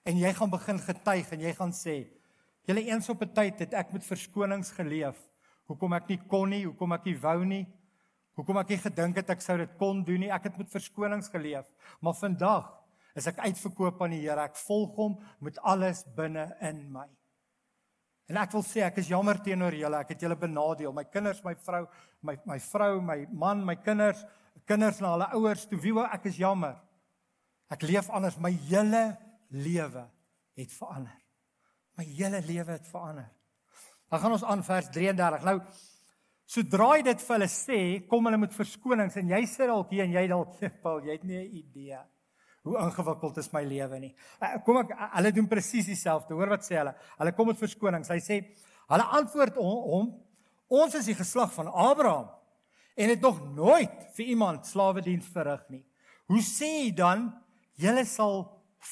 [0.04, 2.06] en jy gaan begin getuig en jy gaan sê:
[2.68, 5.18] "Julle eens op 'n tyd het ek met verskonings geleef."
[5.68, 7.64] Hoekom ek nie kon nie, hoekom ek nie wou nie.
[8.38, 10.32] Hoekom ek nie gedink het ek sou dit kon doen nie.
[10.32, 11.68] Ek het met verskonings geleef.
[12.00, 12.68] Maar vandag
[13.18, 14.46] is ek uitverkoop aan die Here.
[14.46, 17.08] Ek volg hom met alles binne in my.
[18.28, 20.02] En ek wil sê ek is jammer teenoor julle.
[20.04, 20.92] Ek het julle benadeel.
[20.94, 21.86] My kinders, my vrou,
[22.22, 24.20] my my vrou, my man, my kinders,
[24.68, 25.80] kinders na hulle ouers toe.
[25.80, 26.76] Wie wou ek is jammer.
[27.72, 29.02] Ek leef anders my hele
[29.50, 30.04] lewe
[30.58, 31.16] het verander.
[31.98, 33.28] My hele lewe het verander.
[34.08, 35.44] Dan gaan ons aan vers 33.
[35.44, 35.60] Nou
[36.48, 40.06] sodra jy dit vir hulle sê, kom hulle met verskonings en jy sit dalk hier
[40.06, 41.98] en jy dalk Paul, jy het nie 'n idee
[42.68, 44.14] hoe ingewikkeld is my lewe nie.
[44.40, 46.36] Eh, kom ek hulle doen presies dieselfde.
[46.36, 46.94] Hoor wat sê hulle?
[47.20, 48.10] Hulle kom met verskonings.
[48.12, 48.40] Hy sê
[48.88, 50.10] hulle antwoord hom
[50.68, 52.28] ons is die geslag van Abraham
[52.98, 55.84] en het nog nooit vir iemand slawe diens verrig nie.
[56.28, 57.30] Hoe sê jy dan
[57.80, 58.42] julle sal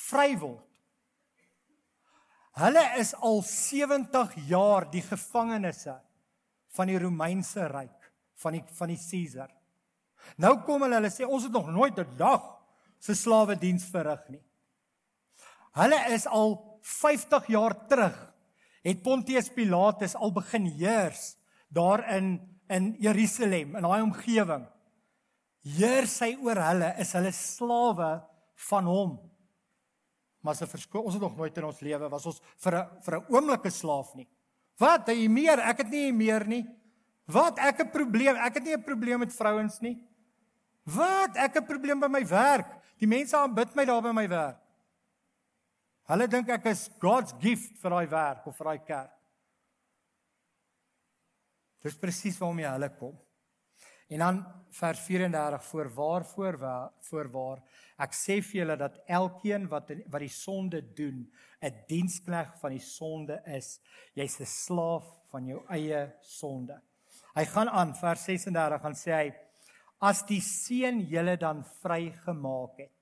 [0.09, 0.65] vry word?
[2.57, 5.85] Hulle is al 70 jaar die gevangenes
[6.77, 9.51] van die Romeinse ryk, van die van die Caesar.
[10.40, 12.42] Nou kom hulle, hulle sê ons het nog nooit 'n dag
[12.99, 14.42] se slawe diens verrig nie.
[15.73, 18.16] Hulle is al 50 jaar terug
[18.87, 21.37] het Pontius Pilatus al begin heers
[21.69, 24.64] daar in in Jerusalem in daai omgewing.
[25.62, 28.09] Heers hy oor hulle, is hulle slawe
[28.71, 29.12] van hom.
[30.46, 33.14] Maar se verskoon ons het nog nooit in ons lewe was ons vir 'n vir
[33.16, 34.28] 'n oomblike slaaf nie.
[34.78, 36.64] Wat, jy meer, ek het nie meer nie.
[37.26, 39.98] Wat, ek 'n probleem, ek het nie 'n probleem met vrouens nie.
[40.85, 42.78] Wat, ek 'n probleem by my werk.
[42.98, 44.59] Die mense aanbid my daar by my werk.
[46.06, 49.12] Hulle dink ek is God's gift vir daai werk of vir daai kerk.
[51.82, 53.18] Dis presies waarom jy hulle kom.
[54.09, 57.62] En dan vers 34 voor waar voor waar voor waar
[57.98, 61.26] ek sê vir julle dat elkeen wat wat die sonde doen
[61.62, 63.80] 'n dienskneg van die sonde is
[64.14, 66.80] jy's 'n slaaf van jou eie sonde.
[67.35, 69.35] Hy gaan aan vers 36 gaan sê hy
[70.00, 72.92] as die seun julle dan vrygemaak het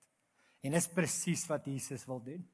[0.62, 2.44] en dis presies wat Jesus wil doen.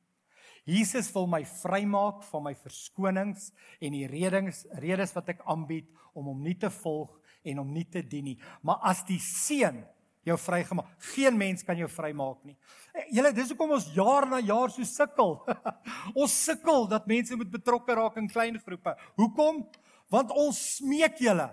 [0.65, 6.27] Jesus wil my vrymaak van my verskonings en die redes redes wat ek aanbied om
[6.27, 8.39] hom nie te volg en hom nie te dien nie.
[8.63, 9.85] Maar as die seun
[10.27, 12.57] jou vrygemaak, geen mens kan jou vrymaak nie.
[12.93, 15.39] Eh, julle, dis hoekom ons jaar na jaar so sukkel.
[16.23, 18.95] ons sukkel dat mense moet betrokke raak in klein groepe.
[19.21, 19.65] Hoekom?
[20.13, 21.49] Want ons smeek julle.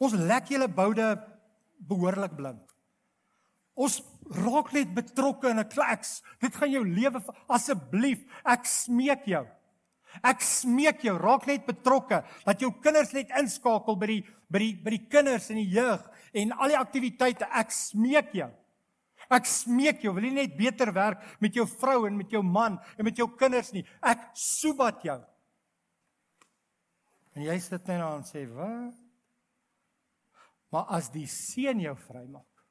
[0.00, 1.10] Ons lek julle boude
[1.88, 2.62] behoorlik blink.
[3.76, 4.00] Ons
[4.32, 6.22] raak net betrokke in 'n klaks.
[6.40, 9.46] Dit gaan jou lewe asseblief, ek smeek jou.
[10.24, 14.74] Ek smeek jou, raak net betrokke dat jou kinders net inskakel by die by die
[14.84, 16.00] by die kinders en die jeug
[16.36, 17.48] en al die aktiwiteite.
[17.56, 18.50] Ek smeek jou.
[19.32, 22.76] Ek smeek jou, wil jy net beter werk met jou vrou en met jou man
[22.94, 23.82] en met jou kinders nie.
[24.04, 25.18] Ek soebat jou.
[27.36, 28.94] En jy sit net daar en sê, "Wat?"
[30.72, 32.64] Maar as die seun jou vrymaak,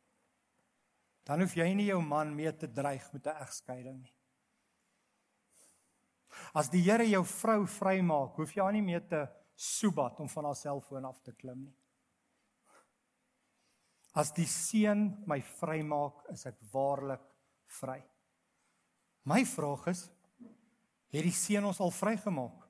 [1.26, 4.16] dan hoef jy nie jou man mee te dreig met 'n egskeiding nie.
[6.54, 10.46] As die Here jou vrou vrymaak, hoef jy haar nie meer te soebat om van
[10.46, 11.76] haar selfoon af te klim nie.
[14.16, 17.24] As die seun my vrymaak, is ek waarlik
[17.82, 18.00] vry.
[19.28, 20.06] My vraag is,
[21.12, 22.62] het die seun ons al vrygemaak?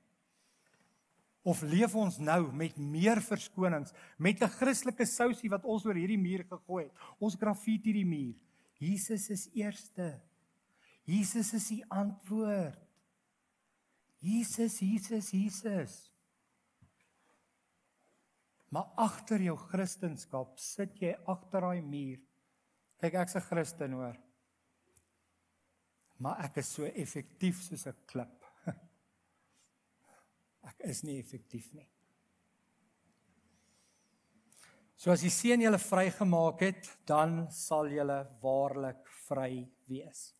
[1.46, 6.18] Of leef ons nou met meer verskonings, met 'n Christelike sousie wat ons oor hierdie
[6.18, 6.94] muur gegooi het?
[7.20, 8.34] Ons grafiet hierdie muur.
[8.80, 10.20] Jesus is eerste.
[11.04, 12.82] Jesus is die antwoord.
[14.18, 16.15] Jesus, Jesus, Jesus.
[18.76, 22.18] Maar agter jou kristendom sit jy agter daai muur.
[23.00, 24.16] Kyk, ek's 'n Christen hoor.
[26.20, 28.44] Maar ek is so effektief soos 'n klip.
[30.68, 31.88] Ek is nie effektief nie.
[34.96, 40.34] So as die seun julle vrygemaak het, dan sal julle waarlik vry wees.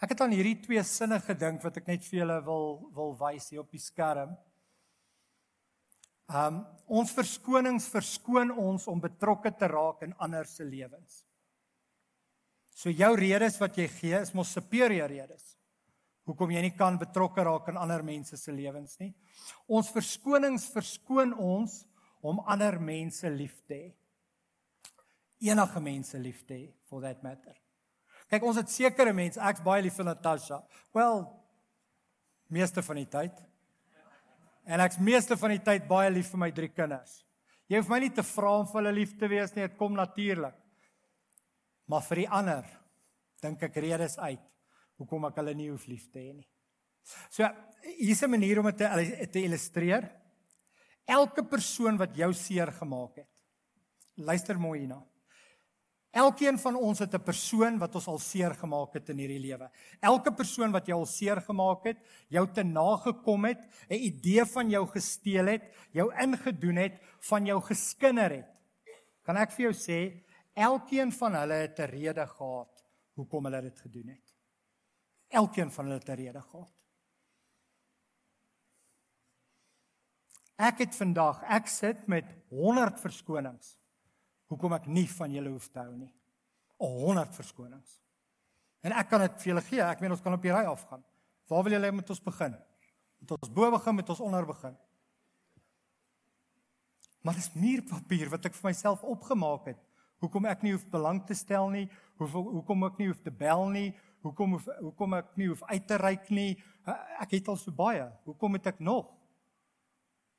[0.00, 3.48] Ek het aan hierdie twee sinne gedink wat ek net vir julle wil wil wys
[3.50, 4.36] hier op die skerm.
[6.28, 11.22] Um ons verskonings verskoon ons om betrokke te raak in ander se lewens.
[12.78, 15.56] So jou redes wat jy gee is mos superior redes.
[16.28, 19.14] Hoekom jy nie kan betrokke raak in ander mense se lewens nie.
[19.66, 21.80] Ons verskonings verskoon ons
[22.20, 23.88] om ander mense lief te hê.
[25.48, 27.56] Enige mense lief te hê for that matter.
[28.28, 30.58] Kyk, ons het sekere mense, ek's baie lief vir Natasha.
[30.92, 31.22] Wel,
[32.52, 33.47] meeste van die tyd.
[34.68, 37.22] En ek's meeste van die tyd baie lief vir my drie kinders.
[37.68, 39.96] Jy hoef my nie te vra om vir hulle lief te wees nie, dit kom
[39.96, 40.56] natuurlik.
[41.88, 42.68] Maar vir die ander
[43.40, 44.44] dink ek redes uit
[45.00, 46.48] hoekom ek hulle nie hoef lief te hê nie.
[47.32, 47.48] So,
[47.96, 50.10] hier's 'n manier om dit te, te illustreer.
[51.06, 53.44] Elke persoon wat jou seer gemaak het.
[54.16, 55.02] Luister mooi hierna.
[56.10, 59.70] Elkeen van ons het 'n persoon wat ons al seer gemaak het in hierdie lewe.
[60.00, 64.70] Elke persoon wat jou al seer gemaak het, jou te nagekom het, 'n idee van
[64.70, 68.48] jou gesteel het, jou ingedoen het, van jou geskinder het.
[69.22, 73.80] Kan ek vir jou sê, elkeen van hulle het 'n rede gehad hoekom hulle dit
[73.80, 74.34] gedoen het.
[75.28, 76.72] Elkeen van hulle het 'n rede gehad.
[80.58, 83.77] Ek het vandag, ek sit met 100 verskonings.
[84.48, 86.12] Hoekom ek nie van julle hoef te hou nie.
[86.78, 87.98] 100 verskonings.
[88.86, 89.82] En ek kan dit vir julle gee.
[89.82, 91.02] Ek meen ons kan op die ry afgaan.
[91.48, 92.54] Waar wil julle met ons begin?
[93.18, 94.76] Met ons bo begin, met ons onder begin.
[97.26, 99.80] Maar dis muurpapier wat ek vir myself opgemaak het.
[100.22, 101.86] Hoekom ek nie hoef belang te stel nie,
[102.18, 103.88] hoeveel hoekom ek nie hoef te bel nie,
[104.26, 106.50] hoekom hoef, hoekom ek nie hoef uit te reik nie.
[107.22, 108.06] Ek het al so baie.
[108.26, 109.12] Hoekom het ek nog?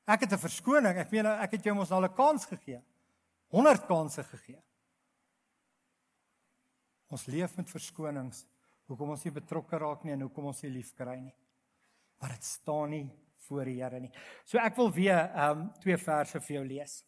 [0.10, 0.98] Ek het 'n verskoning.
[0.98, 2.82] Ek meen ek het jou mos al 'n kans gegee.
[3.53, 4.59] 100 kansse gegee.
[7.09, 8.43] Ons leef met verskonings.
[8.89, 11.35] Hoekom ons nie betrokke raak nie en hoekom ons nie lief kry nie.
[12.21, 13.05] Maar dit staan nie
[13.47, 14.12] voor die Here nie.
[14.45, 16.99] So ek wil weer ehm um, twee verse vir jou lees.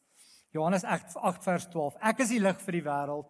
[0.52, 2.00] Johannes 8, 8 vers 12.
[2.12, 3.30] Ek is die lig vir die wêreld.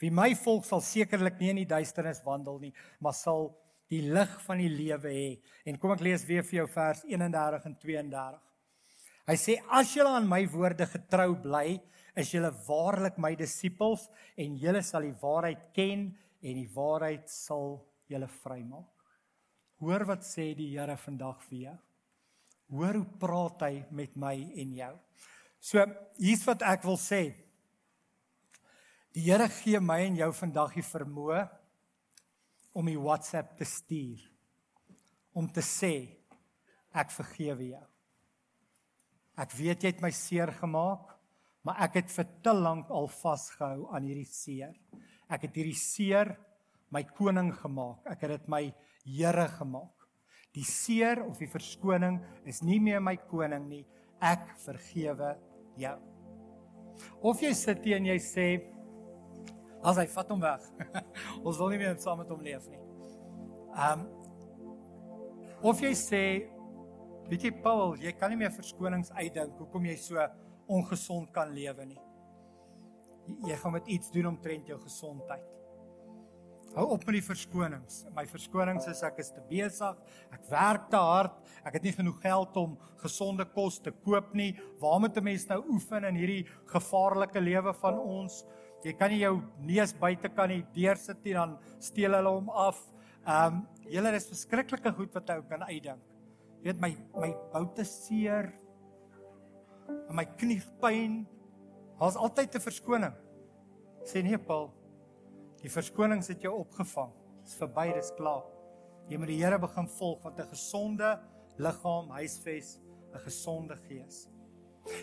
[0.00, 3.50] Wie my volg sal sekerlik nie in die duisternis wandel nie, maar sal
[3.92, 5.28] die lig van die lewe hê.
[5.68, 8.40] En kom ek lees weer vir jou vers 31 en 32.
[9.30, 11.76] Hy sê as julle aan my woorde getrou bly,
[12.18, 14.08] is julle waarlik my disippels
[14.40, 16.10] en julle sal die waarheid ken
[16.42, 17.78] en die waarheid sal
[18.10, 18.90] julle vrymaak.
[19.82, 21.78] Hoor wat sê die Here vandag vir jou.
[22.72, 24.92] Hoor hoe praat hy met my en jou.
[25.62, 25.82] So
[26.18, 27.22] hier's wat ek wil sê.
[29.12, 31.42] Die Here gee my en jou vandag die vermoë
[32.78, 34.28] om die WhatsApp te stuur
[35.36, 35.94] om te sê
[36.92, 37.84] ek vergewe jou.
[39.40, 41.08] Ek weet jy het my seer gemaak,
[41.66, 44.74] maar ek het vir te lank al vasgehou aan hierdie seer.
[45.30, 46.34] Ek het hierdie seer
[46.92, 48.02] my koning gemaak.
[48.10, 48.64] Ek het dit my
[49.02, 50.06] Here gemaak.
[50.54, 53.82] Die seer of die verskoning is nie meer my koning nie.
[54.22, 55.32] Ek vergewe
[55.80, 55.96] jou.
[57.24, 58.46] Of jy sit hier en jy sê
[59.82, 60.66] as hy vat hom weg.
[61.46, 62.82] Ons wil nie meer saam met hom leef nie.
[63.72, 64.06] Um
[65.62, 66.22] Of jy sê
[67.30, 70.20] Weet jy Paul, jy kan nie meer verskonings uitdink hoekom jy so
[70.72, 72.00] ongesond kan lewe nie.
[73.46, 75.52] Jy gaan met iets doen omtrent jou gesondheid.
[76.72, 77.98] Hou op met die verskonings.
[78.16, 79.98] My verskonings is ek is te besig,
[80.32, 81.34] ek werk te hard,
[81.68, 84.54] ek het nie genoeg geld om gesonde kos te koop nie.
[84.80, 88.44] Waar moet 'n mens nou oefen in hierdie gevaarlike lewe van ons?
[88.84, 92.80] Jy kan nie jou neus buite kan nie deursit nie, dan steel hulle hom af.
[93.26, 96.00] Ehm, um, julle is verskriklike goed wat ou kan uitdink.
[96.62, 98.61] Jy weet my my boute seer.
[99.88, 101.26] En my knie pyn.
[101.98, 103.14] Daar's altyd 'n verskoning.
[104.04, 104.72] Sê nee Paul.
[105.62, 107.12] Die verskonings het jou opgevang.
[107.44, 108.44] Dis verby, dis klaar.
[109.08, 111.20] Jy moet die Here begin volg wat 'n gesonde
[111.58, 112.78] liggaam huisves,
[113.14, 114.28] 'n gesonde gees.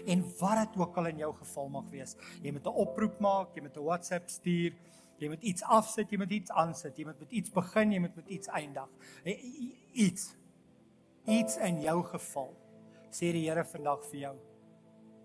[0.05, 3.55] En wat dit ook al in jou geval mag wees, jy moet 'n oproep maak,
[3.55, 4.73] jy moet 'n WhatsApp stuur,
[5.17, 8.15] jy moet iets afsit, jy moet iets aansit, jy moet met iets begin, jy moet
[8.15, 8.89] met iets eindig.
[9.93, 10.35] Iets
[11.25, 12.53] iets in jou geval,
[13.11, 14.35] sê die Here vandag vir jou.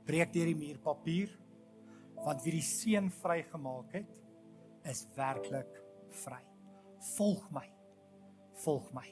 [0.05, 1.33] Breek deur die muurpapier
[2.25, 4.21] want wie die seun vrygemaak het,
[4.89, 5.81] is werklik
[6.23, 6.41] vry.
[7.15, 7.67] Volg my.
[8.65, 9.05] Volg my.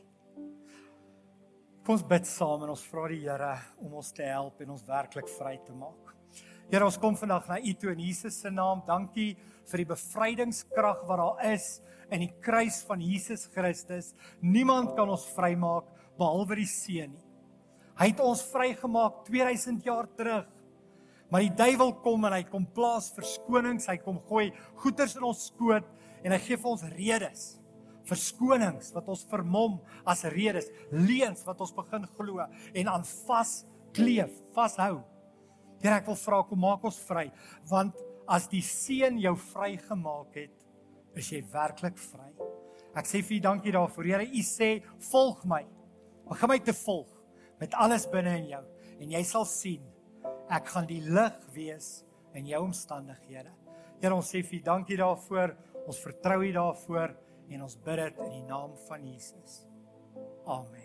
[1.82, 4.84] Kom ons bid saam en ons vra die Here om ons te help en ons
[4.86, 6.12] werklik vry te maak.
[6.70, 8.84] Here, ons kom vandag na U toe in Jesus se naam.
[8.86, 9.34] Dankie
[9.68, 11.66] vir die bevrydingskrag wat daar is
[12.12, 14.12] in die kruis van Jesus Christus.
[14.40, 17.26] Niemand kan ons vrymaak behalwe die seun nie.
[17.98, 20.48] Hy het ons vrygemaak 2000 jaar terug.
[21.32, 24.50] Maar die duiwel kom en hy kom plaas verskonings, hy kom gooi
[24.82, 25.86] goeters in ons skoot
[26.20, 27.44] en hy gee vir ons redes.
[28.04, 33.52] Verskonings wat ons vermom as redes, leuns wat ons begin glo en aan vas
[33.96, 34.98] kleef, vashou.
[35.80, 37.30] Here ek wil vra kom maak ons vry
[37.70, 37.96] want
[38.28, 40.52] as die seun jou vrygemaak het,
[41.16, 42.28] is jy werklik vry.
[42.92, 44.04] Ek sê vir U dankie daarvoor.
[44.04, 44.74] Here, U sê
[45.08, 45.62] volg my.
[46.28, 47.08] Begin my te volg
[47.60, 48.62] met alles binne in jou
[49.00, 49.91] en jy sal sien
[50.52, 51.90] ek gaan die lig wees
[52.36, 53.52] in jou omstandighede.
[54.02, 55.56] Here ons sê vir dankie daarvoor.
[55.86, 57.16] Ons vertrou U daarvoor
[57.52, 59.62] en ons bid dit in die naam van Jesus.
[60.46, 60.81] Amen.